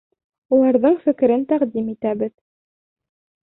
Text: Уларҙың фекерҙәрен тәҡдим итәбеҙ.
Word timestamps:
Уларҙың 0.57 0.95
фекерҙәрен 1.03 1.45
тәҡдим 1.53 1.95
итәбеҙ. 1.95 2.37